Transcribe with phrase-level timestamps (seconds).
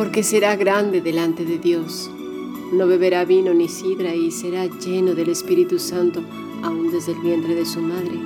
[0.00, 2.10] porque será grande delante de Dios.
[2.72, 6.22] No beberá vino ni sidra y será lleno del Espíritu Santo
[6.62, 8.18] aún desde el vientre de su madre.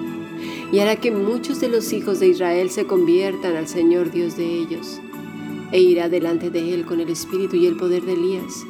[0.70, 4.44] Y hará que muchos de los hijos de Israel se conviertan al Señor Dios de
[4.56, 5.00] ellos.
[5.72, 8.64] E irá delante de él con el espíritu y el poder de Elías,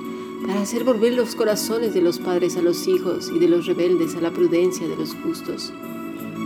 [0.47, 4.17] para hacer volver los corazones de los padres a los hijos y de los rebeldes
[4.17, 5.75] a la prudencia de los justos,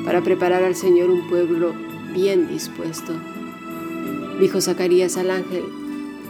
[0.05, 1.73] para preparar al Señor un pueblo
[2.13, 3.13] bien dispuesto.
[4.41, 5.63] Dijo Zacarías al ángel,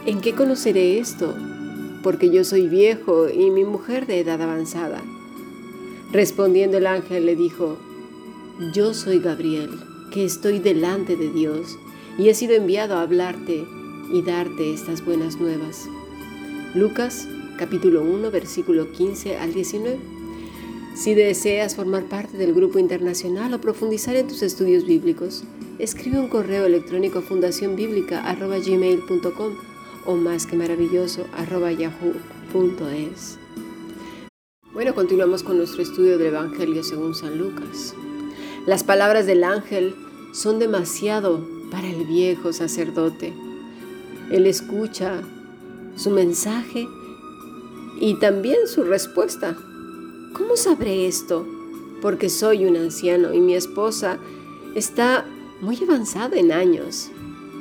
[0.05, 1.35] ¿en qué conoceré esto?
[2.03, 5.01] Porque yo soy viejo y mi mujer de edad avanzada.
[6.11, 7.77] Respondiendo el ángel le dijo,
[8.73, 9.69] Yo soy Gabriel,
[10.11, 11.77] que estoy delante de Dios,
[12.17, 13.65] y he sido enviado a hablarte
[14.11, 15.87] y darte estas buenas nuevas.
[16.73, 17.27] Lucas
[17.57, 19.99] capítulo 1 versículo 15 al 19.
[20.95, 25.43] Si deseas formar parte del grupo internacional o profundizar en tus estudios bíblicos,
[25.77, 29.68] escribe un correo electrónico a fundacionbiblica.gmail.com
[30.05, 31.25] o más que maravilloso
[31.77, 33.39] yahoo.es.
[34.73, 37.93] Bueno, continuamos con nuestro estudio del Evangelio según San Lucas.
[38.65, 39.95] Las palabras del ángel
[40.31, 43.33] son demasiado para el viejo sacerdote.
[44.31, 45.21] Él escucha
[45.95, 46.87] su mensaje
[47.99, 49.57] y también su respuesta.
[50.33, 51.45] ¿Cómo sabré esto?
[52.01, 54.19] Porque soy un anciano y mi esposa
[54.75, 55.25] está
[55.61, 57.09] muy avanzada en años.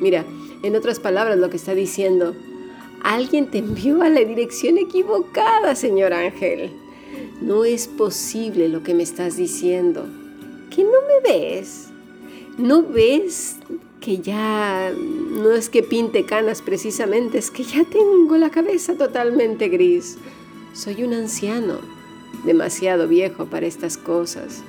[0.00, 0.25] Mira,
[0.62, 2.34] en otras palabras lo que está diciendo,
[3.03, 6.70] alguien te envió a la dirección equivocada, señor ángel.
[7.41, 10.06] No es posible lo que me estás diciendo.
[10.75, 11.89] ¿Que no me ves?
[12.59, 13.56] ¿No ves
[14.01, 19.69] que ya no es que pinte canas precisamente, es que ya tengo la cabeza totalmente
[19.69, 20.19] gris?
[20.73, 21.79] Soy un anciano,
[22.45, 24.62] demasiado viejo para estas cosas.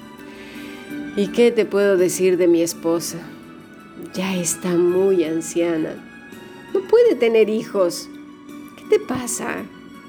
[1.15, 3.19] ¿Y qué te puedo decir de mi esposa?
[4.13, 5.93] Ya está muy anciana.
[6.73, 8.09] No puede tener hijos.
[8.77, 9.63] ¿Qué te pasa,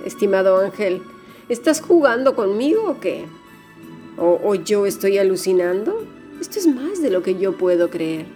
[0.04, 1.02] estimado ángel?
[1.48, 3.26] ¿Estás jugando conmigo o qué?
[4.16, 6.06] ¿O, yo estoy alucinando?
[6.40, 8.26] Esto es más de lo que yo puedo creer.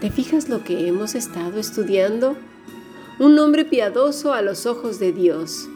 [0.00, 2.36] ¿Te fijas lo que hemos estado estudiando?
[3.18, 5.68] Un hombre piadoso a los ojos de Dios,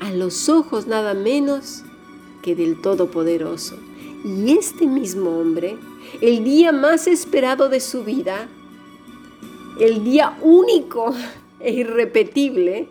[0.00, 1.82] a los ojos nada menos
[2.42, 3.76] que del Todopoderoso.
[4.24, 5.76] Y este mismo hombre,
[6.20, 8.48] el día más esperado de su vida,
[9.80, 11.14] el día único
[11.60, 12.88] e irrepetible,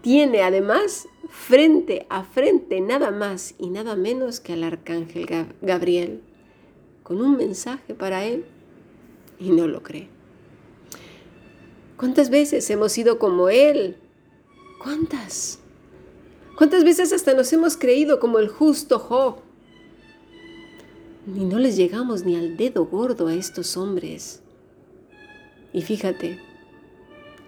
[0.00, 5.26] tiene además frente a frente nada más y nada menos que al arcángel
[5.60, 6.22] Gabriel,
[7.02, 8.44] con un mensaje para él
[9.38, 10.08] y no lo cree.
[11.96, 13.96] ¿Cuántas veces hemos sido como él?
[14.82, 15.58] ¿Cuántas?
[16.56, 19.36] ¿Cuántas veces hasta nos hemos creído como el justo Job?
[21.34, 24.42] Y no les llegamos ni al dedo gordo a estos hombres.
[25.72, 26.38] Y fíjate,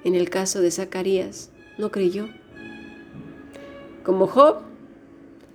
[0.04, 2.28] en el caso de Zacarías, no creyó.
[4.04, 4.62] Como Job,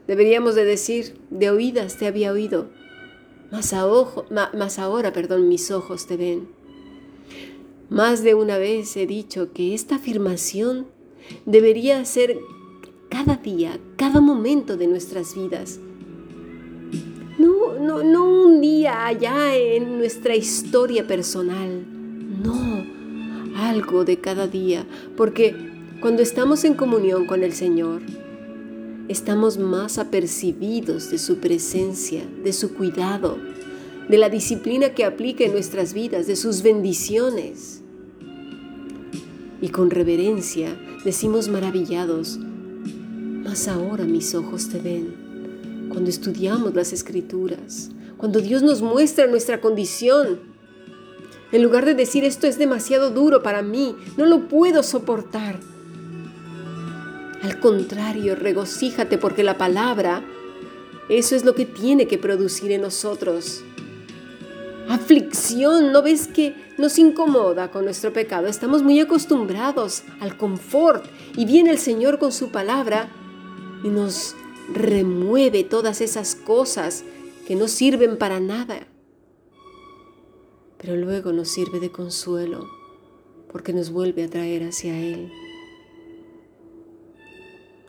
[0.08, 2.70] deberíamos de decir, de oídas te había oído,
[3.52, 6.48] mas, ahora, perdón, mis ojos te ven.
[7.90, 10.88] Más de una vez he dicho que esta afirmación
[11.46, 12.38] debería ser
[13.10, 15.80] cada día, cada momento de nuestras vidas.
[17.88, 21.86] No, no, un día allá en nuestra historia personal,
[22.44, 22.86] no,
[23.56, 25.56] algo de cada día, porque
[26.02, 28.02] cuando estamos en comunión con el Señor,
[29.08, 33.38] estamos más apercibidos de su presencia, de su cuidado,
[34.10, 37.84] de la disciplina que aplica en nuestras vidas, de sus bendiciones.
[39.62, 45.27] Y con reverencia decimos maravillados, mas ahora mis ojos te ven.
[45.98, 50.42] Cuando estudiamos las escrituras, cuando Dios nos muestra nuestra condición,
[51.52, 55.60] en lugar de decir esto es demasiado duro para mí, no lo puedo soportar,
[57.42, 60.24] al contrario, regocíjate porque la palabra,
[61.10, 63.64] eso es lo que tiene que producir en nosotros.
[64.88, 68.46] Aflicción, ¿no ves que nos incomoda con nuestro pecado?
[68.46, 73.10] Estamos muy acostumbrados al confort y viene el Señor con su palabra
[73.84, 74.36] y nos
[74.72, 77.04] remueve todas esas cosas
[77.46, 78.88] que no sirven para nada.
[80.78, 82.68] Pero luego nos sirve de consuelo
[83.52, 85.32] porque nos vuelve a traer hacia Él.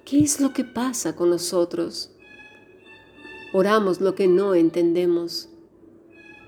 [0.04, 2.10] ¿Qué es lo que pasa con nosotros?
[3.52, 5.48] Oramos lo que no entendemos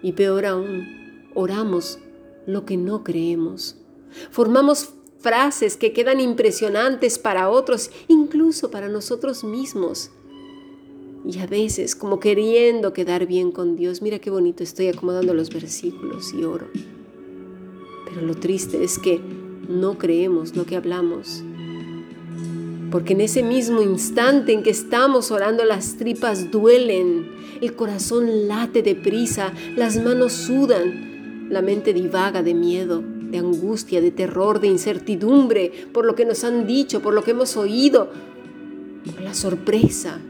[0.03, 1.99] y peor aún, oramos
[2.47, 3.77] lo que no creemos.
[4.31, 10.11] Formamos frases que quedan impresionantes para otros, incluso para nosotros mismos.
[11.25, 15.51] Y a veces, como queriendo quedar bien con Dios, mira qué bonito estoy acomodando los
[15.51, 16.69] versículos y oro.
[18.07, 19.21] Pero lo triste es que
[19.69, 21.43] no creemos lo que hablamos.
[22.91, 27.31] Porque en ese mismo instante en que estamos orando las tripas duelen,
[27.61, 34.11] el corazón late deprisa, las manos sudan, la mente divaga de miedo, de angustia, de
[34.11, 38.11] terror, de incertidumbre por lo que nos han dicho, por lo que hemos oído,
[39.05, 40.21] por la sorpresa,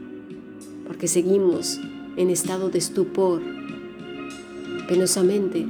[0.91, 1.79] porque seguimos
[2.17, 3.41] en estado de estupor.
[4.89, 5.65] Penosamente,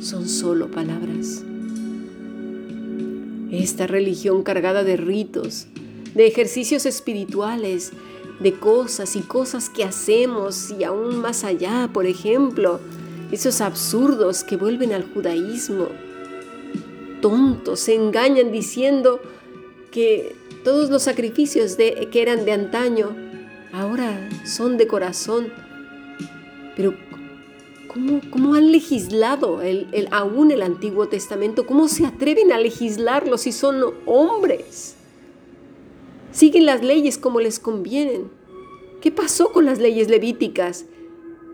[0.00, 1.44] son solo palabras.
[3.52, 5.68] Esta religión cargada de ritos,
[6.16, 7.92] de ejercicios espirituales,
[8.40, 12.80] de cosas y cosas que hacemos y aún más allá, por ejemplo,
[13.30, 15.86] esos absurdos que vuelven al judaísmo.
[17.22, 19.20] Tontos se engañan diciendo
[19.92, 20.34] que
[20.64, 23.25] todos los sacrificios que eran de antaño
[23.76, 25.52] ahora son de corazón.
[26.76, 26.94] Pero
[28.30, 31.66] ¿cómo, han legislado el, el, aún el Antiguo Testamento?
[31.66, 34.96] ¿Cómo se atreven a legislarlo si son hombres?
[36.32, 38.30] Siguen las leyes como les convienen.
[39.00, 40.86] ¿Qué pasó con las leyes levíticas?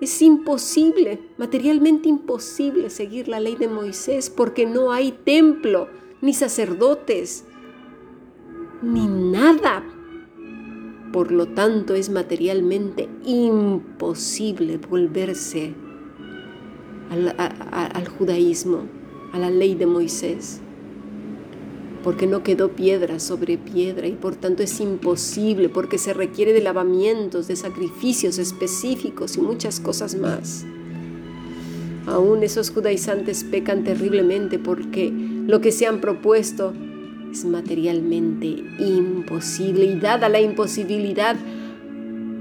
[0.01, 5.89] Es imposible, materialmente imposible seguir la ley de Moisés porque no hay templo,
[6.21, 7.45] ni sacerdotes,
[8.83, 9.85] ni nada.
[11.13, 15.75] Por lo tanto, es materialmente imposible volverse
[17.11, 18.87] al, judaísmo,
[19.33, 20.61] a la ley de Moisés
[22.03, 26.61] porque no quedó piedra sobre piedra y por tanto es imposible, porque se requiere de
[26.61, 30.65] lavamientos, de sacrificios específicos y muchas cosas más.
[32.07, 36.73] Aún esos judaizantes pecan terriblemente porque lo que se han propuesto
[37.33, 41.35] es materialmente imposible y dada la imposibilidad,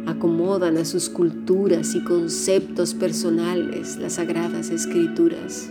[0.05, 5.69] acomodan a sus culturas y conceptos personales las sagradas escrituras.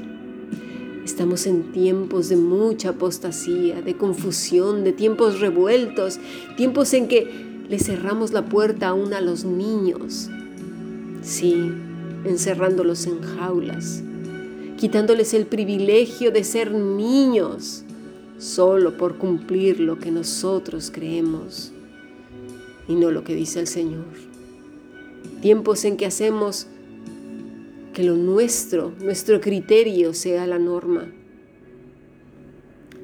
[1.04, 6.18] Estamos en tiempos de mucha apostasía, de confusión, de tiempos revueltos,
[6.56, 10.30] tiempos en que le cerramos la puerta aún a los niños.
[11.20, 11.72] Sí,
[12.24, 14.02] encerrándolos en jaulas,
[14.78, 17.84] quitándoles el privilegio de ser niños
[18.40, 21.72] solo por cumplir lo que nosotros creemos
[22.88, 24.06] y no lo que dice el Señor.
[25.42, 26.66] Tiempos en que hacemos
[27.92, 31.12] que lo nuestro, nuestro criterio sea la norma,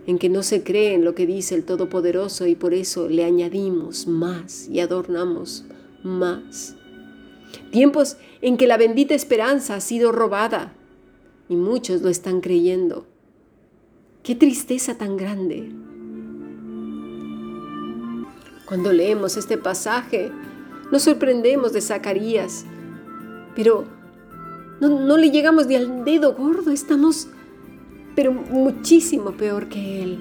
[0.06, 3.24] en que no se cree en lo que dice el Todopoderoso y por eso le
[3.24, 5.64] añadimos más y adornamos
[6.02, 6.76] más.
[7.72, 10.72] Tiempos en que la bendita esperanza ha sido robada
[11.48, 13.06] y muchos lo están creyendo.
[14.26, 15.70] Qué tristeza tan grande.
[18.66, 20.32] Cuando leemos este pasaje,
[20.90, 22.64] nos sorprendemos de Zacarías,
[23.54, 23.84] pero
[24.80, 27.28] no, le llegamos ni al dedo gordo, estamos,
[28.16, 30.18] pero muchísimo peor que él.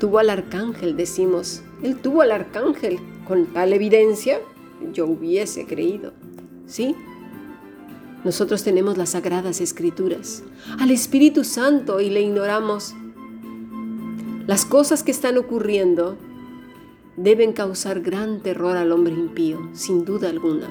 [0.00, 1.60] Tuvo al arcángel, decimos.
[1.82, 3.00] Él tuvo al arcángel.
[3.26, 4.40] Con tal evidencia,
[4.94, 6.14] yo hubiese creído.
[6.64, 6.96] ¿Sí?
[8.24, 10.42] Nosotros tenemos las sagradas escrituras,
[10.78, 12.94] al Espíritu Santo y le ignoramos.
[14.46, 16.16] Las cosas que están ocurriendo
[17.16, 20.68] deben causar gran terror al hombre impío, sin duda alguna.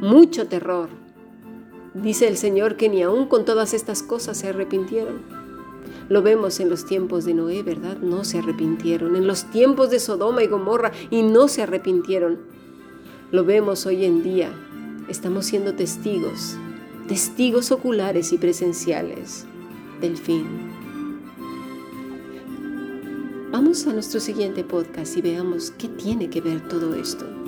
[0.00, 0.88] Mucho terror.
[1.94, 5.22] Dice el Señor que ni aún con todas estas cosas se arrepintieron.
[6.08, 7.96] Lo vemos en los tiempos de Noé, ¿verdad?
[7.98, 9.16] No se arrepintieron.
[9.16, 12.38] En los tiempos de Sodoma y Gomorra y no se arrepintieron.
[13.32, 14.50] Lo vemos hoy en día.
[15.08, 16.56] Estamos siendo testigos,
[17.08, 19.46] testigos oculares y presenciales
[20.00, 20.44] del fin.
[23.52, 27.45] Vamos a nuestro siguiente podcast y veamos qué tiene que ver todo esto.